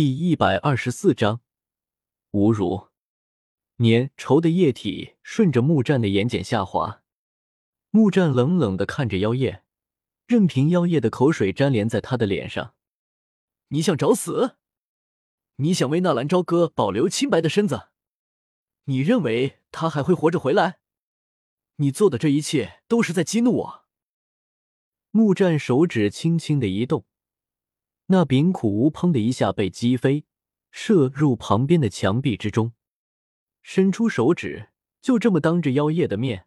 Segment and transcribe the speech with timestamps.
[0.00, 1.42] 第一百二十四章
[2.30, 2.88] 侮辱。
[3.76, 7.02] 粘稠的液体顺着木战的眼睑下滑，
[7.90, 9.62] 木战冷冷的看着妖夜，
[10.26, 12.74] 任凭妖夜的口水粘连在他的脸上。
[13.68, 14.56] 你想找死？
[15.56, 17.90] 你想为纳兰朝歌保留清白的身子？
[18.84, 20.78] 你认为他还会活着回来？
[21.76, 23.84] 你做的这一切都是在激怒我。
[25.10, 27.04] 木战手指轻轻的一动。
[28.12, 30.24] 那柄苦无砰的一下被击飞，
[30.72, 32.72] 射入旁边的墙壁之中。
[33.62, 34.70] 伸出手指，
[35.00, 36.46] 就这么当着妖夜的面，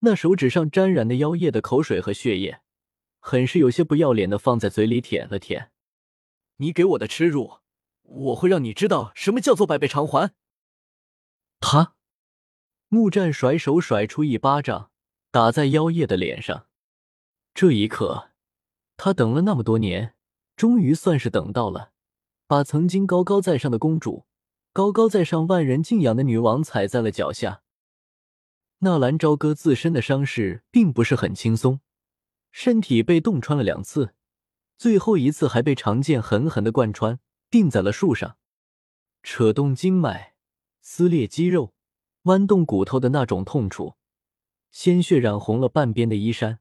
[0.00, 2.60] 那手指上沾染的妖夜的口水和血液，
[3.20, 5.72] 很是有些不要脸的放在嘴里舔了舔。
[6.58, 7.60] 你给我的耻辱，
[8.02, 10.34] 我会让你知道什么叫做百倍偿还。
[11.58, 11.94] 他，
[12.88, 14.90] 木战甩手甩出一巴掌，
[15.30, 16.66] 打在妖夜的脸上。
[17.54, 18.32] 这一刻，
[18.98, 20.16] 他等了那么多年。
[20.58, 21.92] 终于算是等到了，
[22.48, 24.26] 把曾经高高在上的公主、
[24.72, 27.62] 高高在上、万人敬仰的女王踩在了脚下。
[28.80, 31.78] 纳兰朝歌自身的伤势并不是很轻松，
[32.50, 34.14] 身体被洞穿了两次，
[34.76, 38.36] 最后一次还被长剑狠狠的贯穿，钉在了树上，
[39.22, 40.34] 扯动经脉、
[40.80, 41.72] 撕裂肌肉、
[42.24, 43.94] 剜动骨头的那种痛楚，
[44.72, 46.58] 鲜血染红了半边的衣衫。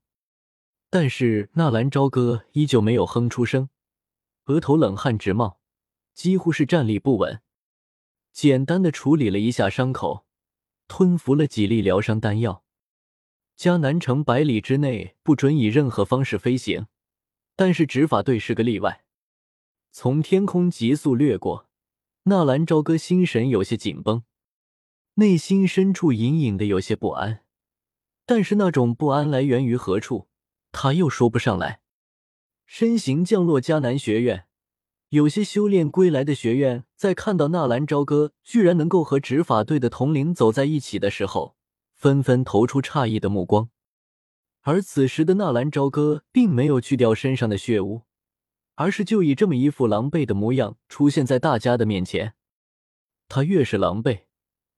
[0.92, 3.70] 但是纳兰朝歌依旧没有哼出声。
[4.48, 5.60] 额头冷汗直冒，
[6.14, 7.42] 几乎是站立不稳。
[8.32, 10.26] 简单的处理了一下伤口，
[10.88, 12.64] 吞服了几粒疗伤丹药。
[13.58, 16.88] 迦南城百里之内不准以任何方式飞行，
[17.56, 19.04] 但是执法队是个例外。
[19.92, 21.68] 从天空急速掠过，
[22.24, 24.24] 纳兰朝歌心神有些紧绷，
[25.16, 27.44] 内心深处隐隐的有些不安。
[28.26, 30.28] 但是那种不安来源于何处，
[30.72, 31.82] 他又说不上来。
[32.68, 34.46] 身形降落迦南学院，
[35.10, 41.56] 有些修炼归来的学院在看到纳兰朝歌居然能够和执法队的统领走在一起的时候，
[41.96, 43.70] 纷纷投出诧异的目光。
[44.64, 48.02] 而此时的纳兰朝歌并没有去掉身上的血污，
[48.76, 52.34] 而是就以这么一副狼狈的模样出现在大家的面前。
[53.30, 54.24] 他越是狼狈，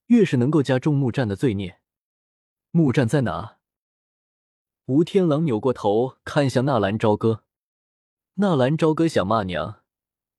[0.05, 1.79] 越是能够加重木战的罪孽。
[2.69, 3.57] 木战在哪？
[4.85, 7.43] 吴天狼扭过头看向纳兰朝歌。
[8.41, 9.83] 纳兰朝歌想骂娘，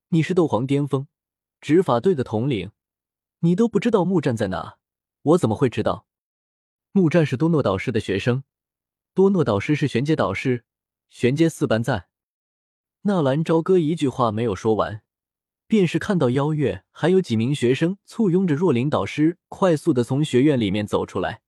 [0.07, 1.05] 你是斗皇巅峰，
[1.59, 2.71] 执法队的统领，
[3.41, 4.79] 你都不知道木战在哪，
[5.21, 6.07] 我怎么会知道？
[6.93, 8.43] 木战是多诺导师的学生，
[9.13, 10.65] 多诺导师是玄阶导师，
[11.09, 12.07] 玄阶四班在。
[13.01, 15.03] 纳兰朝歌一句话没有说完，
[15.67, 21.43] 便是看到邀月还有几名学生簇拥着若琳导师，快速的从学院里面走出来。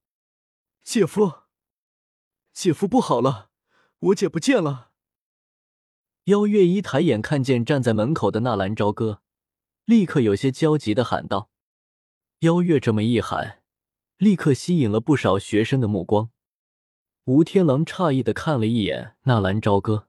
[0.83, 1.31] 姐夫，
[2.53, 3.49] 姐夫不好了，
[3.97, 4.91] 我姐不见了。
[6.25, 9.21] 邀月一抬眼看见站在门口的纳兰朝歌，
[9.83, 11.49] 立刻有些焦急的喊道
[12.39, 13.61] ：“邀月这么一喊，
[14.15, 16.29] 立刻吸引了不少学生的目光。”
[17.25, 20.07] 吴天狼诧异的看了一眼纳兰朝歌，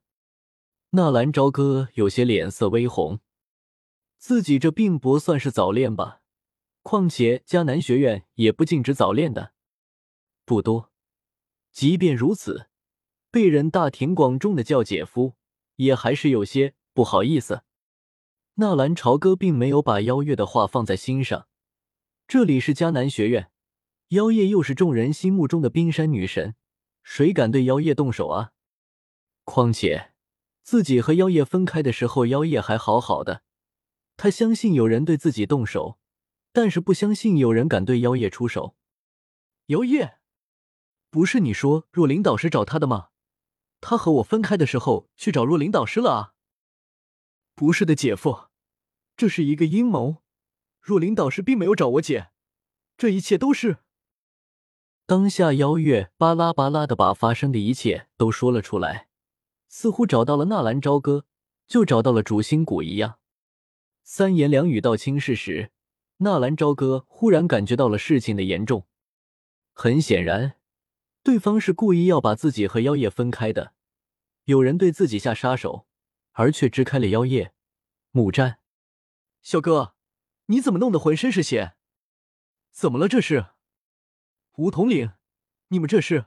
[0.90, 3.18] 纳兰朝歌有些脸色微红，
[4.16, 6.20] 自己这并不算是早恋吧？
[6.82, 9.52] 况且迦南学院也不禁止早恋的，
[10.44, 10.92] 不多。
[11.72, 12.68] 即便如此，
[13.32, 15.34] 被人大庭广众的叫姐夫。
[15.76, 17.62] 也还是有些不好意思。
[18.54, 21.48] 纳兰朝歌并没有把妖月的话放在心上。
[22.26, 23.50] 这里是迦南学院，
[24.08, 26.54] 妖夜又是众人心目中的冰山女神，
[27.02, 28.52] 谁敢对妖夜动手啊？
[29.42, 30.12] 况且
[30.62, 33.42] 自己和妖夜分开的时候，妖夜还好好的。
[34.16, 35.98] 他相信有人对自己动手，
[36.52, 38.76] 但是不相信有人敢对妖夜出手。
[39.66, 40.18] 妖夜，
[41.10, 43.08] 不是你说若琳导师找他的吗？
[43.86, 46.32] 他和我分开的时候去找若琳导师了啊？
[47.54, 48.48] 不是的，姐夫，
[49.14, 50.22] 这是一个阴谋。
[50.80, 52.30] 若琳导师并没有找我姐，
[52.96, 53.80] 这一切都是……
[55.04, 59.08] 当下邀月巴拉巴拉的把发生的一切都说了出来，
[59.68, 61.26] 似乎找到了纳兰朝歌，
[61.66, 63.18] 就找到了主心骨一样。
[64.02, 65.70] 三言两语道清事实，
[66.18, 68.86] 纳兰朝歌忽然感觉到了事情的严重。
[69.74, 70.56] 很显然。
[71.24, 73.72] 对方是故意要把自己和妖夜分开的，
[74.44, 75.86] 有人对自己下杀手，
[76.32, 77.54] 而却支开了妖夜。
[78.10, 78.58] 木战，
[79.40, 79.94] 小哥，
[80.46, 81.76] 你怎么弄得浑身是血？
[82.70, 83.08] 怎么了？
[83.08, 83.46] 这是？
[84.56, 85.12] 吴统领，
[85.68, 86.26] 你们这是？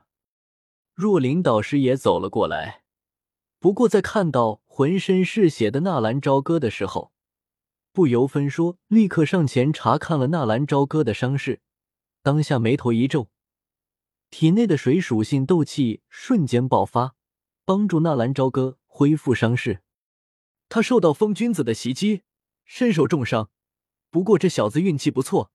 [0.95, 2.81] 若琳导师也走了过来，
[3.59, 7.11] 不过在看到浑身是血的纳兰朝歌的时候，
[7.91, 11.61] 不由分说，立刻上前查看了纳兰朝歌的伤势，
[12.23, 13.29] 当下眉头一皱。
[14.29, 17.15] 体内的水属性斗气瞬间爆发，
[17.65, 19.81] 帮助纳兰朝歌恢复伤势。
[20.69, 22.23] 他受到风君子的袭击，
[22.65, 23.49] 身受重伤，
[24.09, 25.51] 不过这小子运气不错，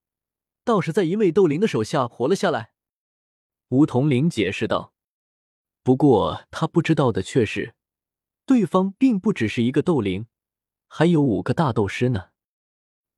[0.65, 2.73] 倒是在一位斗灵的手下活了下来。”
[3.69, 4.95] 梧桐林解释道。
[5.83, 7.75] 不过他不知道的却是，
[8.47, 10.27] 对方并不只是一个斗灵，
[10.87, 12.31] 还有五个大斗师呢。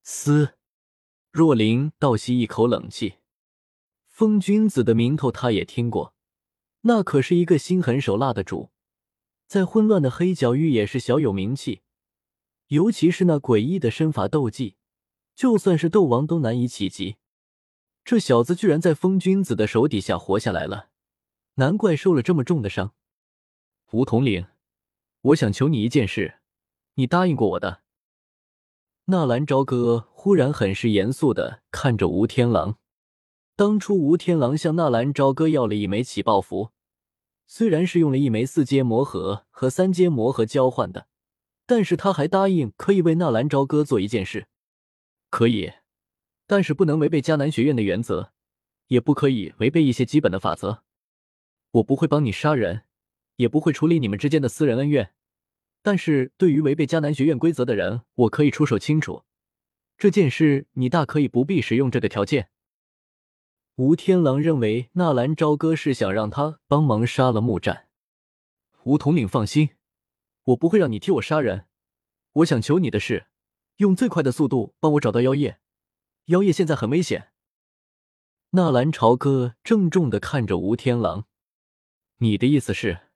[0.03, 0.57] 嘶！
[1.31, 3.19] 若琳倒吸一口冷气。
[4.15, 6.15] 风君子的名头他也听过，
[6.83, 8.71] 那可是一个心狠手辣的主，
[9.49, 11.83] 在混乱的黑角域也是小有名气。
[12.69, 14.77] 尤其是那诡异的身法斗技，
[15.35, 17.17] 就算是斗王都难以企及。
[18.05, 20.91] 这小子居然在风君子的手底下活下来了。
[21.55, 22.95] 难怪受了这么重的伤，
[23.91, 24.47] 吴统领，
[25.23, 26.39] 我想求你一件事，
[26.95, 27.83] 你答应过我的。
[29.07, 32.79] 纳兰朝歌忽然很是严肃的看着吴天狼。
[33.57, 36.71] 当初吴天狼向纳兰朝歌要了一枚起爆符，
[37.47, 41.07] 虽然是用了一枚四阶魔核和三阶魔核交换的，
[41.65, 44.49] 但是他还答应可以为纳兰朝歌做一件事。
[45.31, 45.73] 可以，
[46.49, 48.33] 但是不能违背迦南学院的原则，
[48.89, 50.83] 也不可以违背一些基本的法则。
[51.71, 52.83] 我不会帮你杀人，
[53.37, 55.13] 也不会处理你们之间的私人恩怨，
[55.81, 59.23] 但是对于违背迦南学院规则的人，我可以出手清除。
[59.97, 62.49] 这件事你大可以不必使用这个条件。
[63.77, 67.89] 吴天狼认为纳兰朝歌是想让他帮忙杀了木战。
[68.85, 69.71] 吴统领放心，
[70.45, 71.67] 我不会让你替我杀人。
[72.35, 73.27] 我想求你的是，
[73.79, 75.59] 用最快的速度帮我找到妖夜。
[76.27, 77.33] 妖夜现在很危险。
[78.51, 81.27] 纳兰朝歌郑重的看着吴天狼。
[82.19, 83.09] 你的意思是？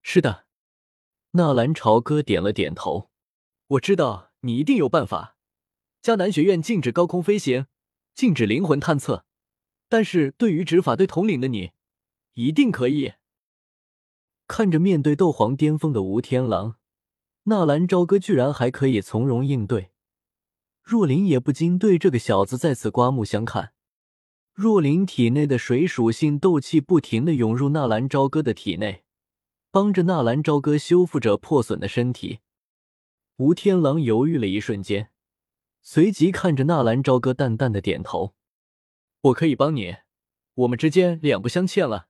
[0.00, 0.46] 是的，
[1.32, 3.10] 纳兰朝歌点了点头。
[3.66, 5.36] 我知道你一定有办法。
[6.00, 7.66] 迦南学院禁止高空飞行，
[8.14, 9.26] 禁止灵魂探测，
[9.90, 11.72] 但是对于执法队统领的你，
[12.34, 13.14] 一定可以。
[14.46, 16.76] 看着面对斗皇巅峰的吴天狼，
[17.44, 19.90] 纳兰朝歌居然还可以从容应对，
[20.80, 23.72] 若琳也不禁对这个小子再次刮目相看。
[24.52, 29.02] 若琳体内的水属性斗气不停的涌入纳兰朝歌的体内，
[29.72, 32.38] 帮着纳兰朝歌修复着破损的身体。
[33.38, 35.10] 吴天狼犹豫了一瞬间，
[35.82, 38.34] 随即看着纳兰朝歌淡淡的点头
[39.22, 39.96] ：“我可以帮你，
[40.54, 42.08] 我们之间两不相欠了。”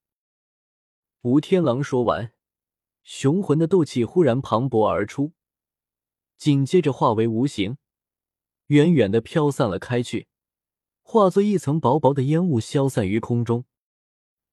[1.22, 2.32] 吴天狼说完，
[3.02, 5.32] 雄浑的斗气忽然磅礴而出，
[6.38, 7.76] 紧接着化为无形，
[8.68, 10.28] 远远的飘散了开去。
[11.02, 13.64] 化作一层薄薄的烟雾，消散于空中。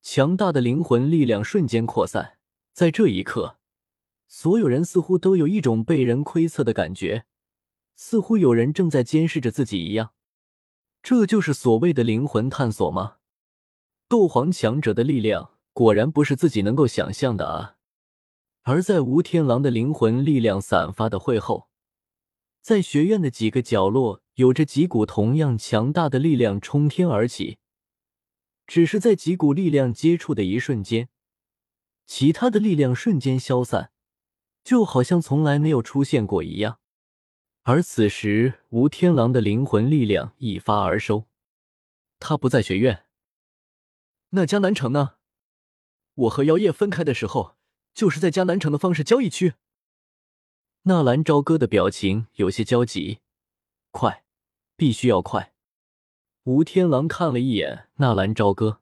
[0.01, 2.39] 强大的灵魂力量瞬间扩散，
[2.74, 3.60] 在这一刻，
[4.27, 7.25] 所有人似乎都有一种被人窥测的感觉，
[7.95, 10.13] 似乎有人正在监视着自己一样。
[11.09, 13.15] 这就是所谓的灵魂探索吗？
[14.09, 17.77] 斗皇强者的力量果然不是自己能够想象的啊！
[18.63, 21.69] 而在吴天狼的灵魂力量散发的会后，
[22.62, 24.21] 在学院的几个角落。
[24.36, 27.57] 有着几股同样强大的力量冲天而起，
[28.68, 31.07] 只是在几股力量接触的一瞬间，
[32.06, 33.92] 其他的力量瞬间消散，
[34.62, 36.80] 就好像从来没有出现过一样。
[37.69, 41.25] 而此时，吴天狼的灵魂力量一发而收，
[42.17, 43.03] 他不在学院。
[44.29, 45.15] 那江南城呢？
[46.13, 47.57] 我和妖夜分开的时候，
[47.93, 49.55] 就是在江南城的方式交易区。
[50.83, 53.19] 纳兰朝歌的表情有些焦急，
[53.91, 54.23] 快！
[54.77, 55.53] 必须要快！
[56.43, 58.79] 吴天狼看了一眼纳兰朝歌，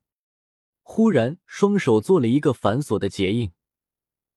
[0.83, 3.51] 忽然双手做了一个反锁的结印，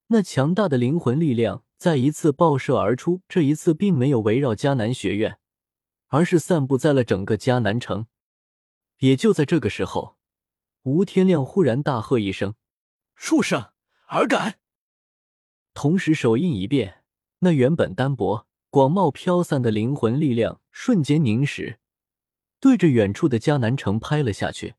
[0.07, 3.23] 那强大的灵魂力量再一次爆射而出。
[3.29, 5.39] 这一次并没有围绕迦南学院，
[6.09, 8.07] 而是散布在了整个迦南城。
[8.99, 10.19] 也就在这个时候，
[10.83, 12.57] 吴天亮忽然大喝一声
[13.15, 13.71] ：“畜生，
[14.09, 14.59] 尔敢！”
[15.73, 17.05] 同时手印一变，
[17.39, 18.47] 那原本单薄。
[18.71, 21.79] 广袤飘散的灵魂力量瞬间凝实，
[22.61, 24.75] 对着远处的迦南城拍了下去。